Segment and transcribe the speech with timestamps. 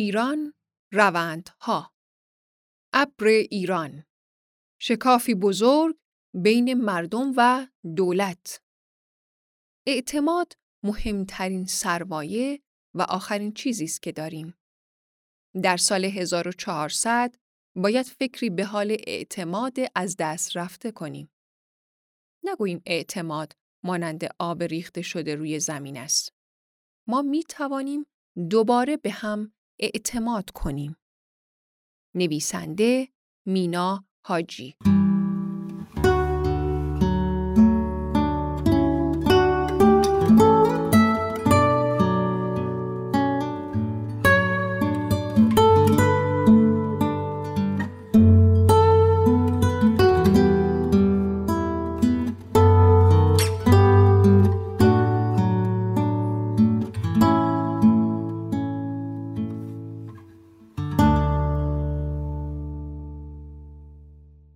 [0.00, 0.54] ایران
[0.92, 1.94] روندها
[2.92, 4.04] ابر ایران
[4.80, 5.96] شکافی بزرگ
[6.34, 8.62] بین مردم و دولت
[9.86, 10.52] اعتماد
[10.84, 12.62] مهمترین سرمایه
[12.94, 14.54] و آخرین چیزی است که داریم.
[15.62, 17.34] در سال 1400
[17.76, 21.30] باید فکری به حال اعتماد از دست رفته کنیم.
[22.44, 26.32] نگوییم اعتماد مانند آب ریخته شده روی زمین است.
[27.06, 28.06] ما می توانیم
[28.50, 30.96] دوباره به هم اعتماد کنیم.
[32.14, 33.08] نویسنده
[33.46, 34.74] مینا حاجی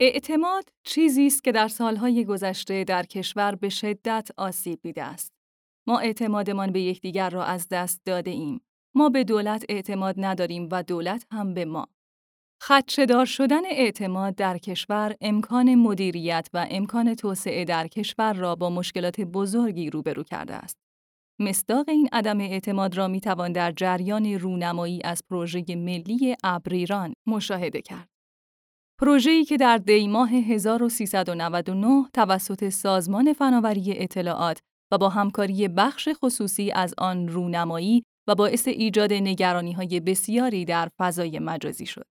[0.00, 5.32] اعتماد چیزی است که در سالهای گذشته در کشور به شدت آسیب دیده است.
[5.86, 8.60] ما اعتمادمان به یکدیگر را از دست داده ایم.
[8.94, 11.88] ما به دولت اعتماد نداریم و دولت هم به ما.
[12.62, 19.20] خدشدار شدن اعتماد در کشور امکان مدیریت و امکان توسعه در کشور را با مشکلات
[19.20, 20.78] بزرگی روبرو کرده است.
[21.38, 27.82] مصداق این عدم اعتماد را می توان در جریان رونمایی از پروژه ملی ابریران مشاهده
[27.82, 28.15] کرد.
[29.00, 34.58] پروژه‌ای که در دی ماه 1399 توسط سازمان فناوری اطلاعات
[34.92, 39.12] و با همکاری بخش خصوصی از آن رونمایی و باعث ایجاد
[39.76, 42.06] های بسیاری در فضای مجازی شد.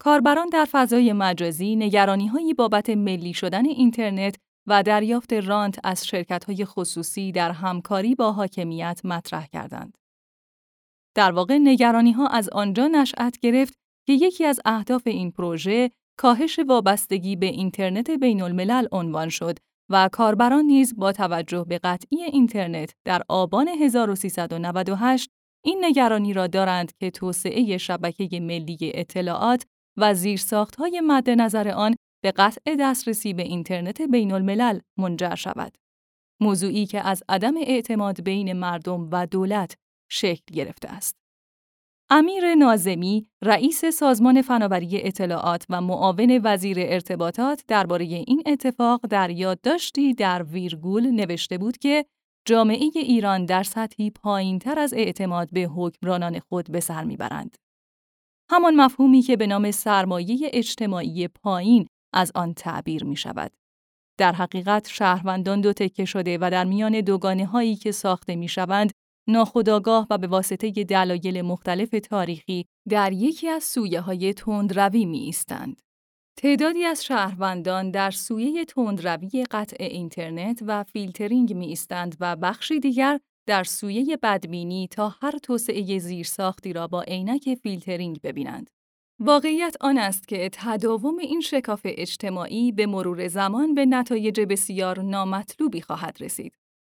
[0.00, 1.90] کاربران در فضای مجازی
[2.32, 4.36] هایی بابت ملی شدن اینترنت
[4.68, 6.10] و دریافت رانت از
[6.46, 9.98] های خصوصی در همکاری با حاکمیت مطرح کردند.
[11.16, 11.58] در واقع
[12.16, 18.10] ها از آنجا نشأت گرفت که یکی از اهداف این پروژه کاهش وابستگی به اینترنت
[18.10, 19.58] بین الملل عنوان شد
[19.90, 25.30] و کاربران نیز با توجه به قطعی اینترنت در آبان 1398
[25.64, 32.32] این نگرانی را دارند که توسعه شبکه ملی اطلاعات و زیرساختهای مد نظر آن به
[32.32, 35.78] قطع دسترسی به اینترنت بین الملل منجر شود.
[36.40, 39.76] موضوعی که از عدم اعتماد بین مردم و دولت
[40.10, 41.23] شکل گرفته است.
[42.10, 50.14] امیر نازمی، رئیس سازمان فناوری اطلاعات و معاون وزیر ارتباطات درباره این اتفاق در یادداشتی
[50.14, 52.04] در ویرگول نوشته بود که
[52.46, 57.56] جامعه ایران در سطحی پایینتر از اعتماد به حکمرانان خود به سر می‌برند.
[58.50, 63.52] همان مفهومی که به نام سرمایه اجتماعی پایین از آن تعبیر می شود.
[64.18, 68.92] در حقیقت شهروندان دو تکه شده و در میان دوگانه هایی که ساخته می شوند
[69.28, 75.82] ناخودآگاه و به واسطه دلایل مختلف تاریخی در یکی از سویه های تندروی می ایستند.
[76.36, 83.20] تعدادی از شهروندان در سویه تندروی قطع اینترنت و فیلترینگ می ایستند و بخشی دیگر
[83.46, 88.70] در سویه بدبینی تا هر توسعه زیرساختی را با عینک فیلترینگ ببینند.
[89.20, 95.80] واقعیت آن است که تداوم این شکاف اجتماعی به مرور زمان به نتایج بسیار نامطلوبی
[95.80, 96.54] خواهد رسید.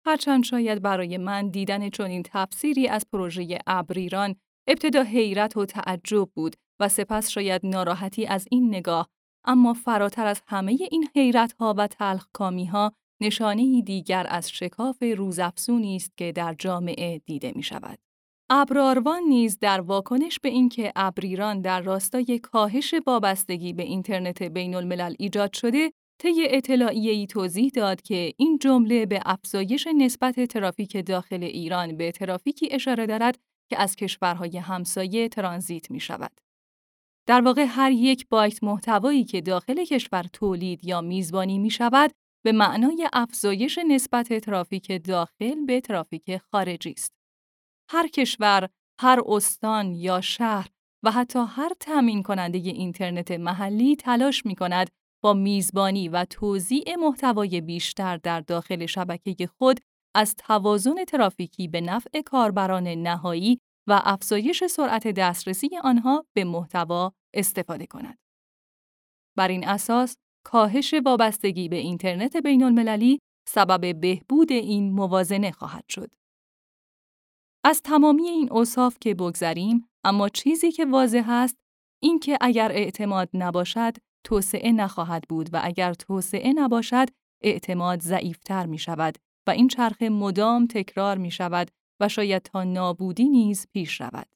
[0.06, 4.36] هرچند شاید برای من دیدن چنین تفسیری از پروژه ابریران
[4.68, 9.08] ابتدا حیرت و تعجب بود و سپس شاید ناراحتی از این نگاه
[9.44, 12.92] اما فراتر از همه این حیرت ها و تلخ کامی ها
[13.22, 17.98] نشانه دیگر از شکاف روزافزونی است که در جامعه دیده می شود.
[18.50, 25.14] ابراروان نیز در واکنش به اینکه ابریران در راستای کاهش وابستگی به اینترنت بین الملل
[25.18, 25.92] ایجاد شده
[26.24, 32.68] طی ای توضیح داد که این جمله به افزایش نسبت ترافیک داخل ایران به ترافیکی
[32.72, 33.38] اشاره دارد
[33.70, 36.40] که از کشورهای همسایه ترانزیت می شود.
[37.26, 42.12] در واقع هر یک بایت محتوایی که داخل کشور تولید یا میزبانی می شود
[42.44, 47.12] به معنای افزایش نسبت ترافیک داخل به ترافیک خارجی است.
[47.90, 48.68] هر کشور،
[49.00, 50.68] هر استان یا شهر
[51.02, 54.90] و حتی هر تامین کننده اینترنت محلی تلاش می کند
[55.24, 59.80] با میزبانی و توزیع محتوای بیشتر در داخل شبکه خود
[60.14, 67.86] از توازن ترافیکی به نفع کاربران نهایی و افزایش سرعت دسترسی آنها به محتوا استفاده
[67.86, 68.18] کند.
[69.36, 70.16] بر این اساس،
[70.46, 76.10] کاهش وابستگی به اینترنت بین المللی سبب بهبود این موازنه خواهد شد.
[77.64, 81.56] از تمامی این اوصاف که بگذریم، اما چیزی که واضح است
[82.02, 87.08] این که اگر اعتماد نباشد توسعه نخواهد بود و اگر توسعه نباشد
[87.42, 93.28] اعتماد ضعیفتر می شود و این چرخه مدام تکرار می شود و شاید تا نابودی
[93.28, 94.26] نیز پیش رود.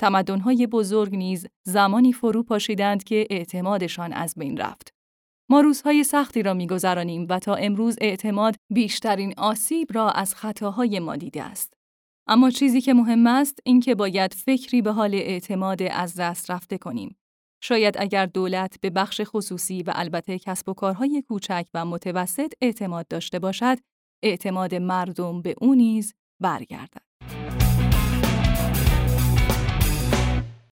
[0.00, 4.94] تمدن‌های بزرگ نیز زمانی فرو پاشیدند که اعتمادشان از بین رفت.
[5.50, 11.16] ما روزهای سختی را میگذرانیم و تا امروز اعتماد بیشترین آسیب را از خطاهای ما
[11.16, 11.74] دیده است.
[12.26, 16.78] اما چیزی که مهم است این که باید فکری به حال اعتماد از دست رفته
[16.78, 17.16] کنیم.
[17.60, 23.08] شاید اگر دولت به بخش خصوصی و البته کسب و کارهای کوچک و متوسط اعتماد
[23.08, 23.78] داشته باشد،
[24.22, 27.09] اعتماد مردم به او نیز برگردد.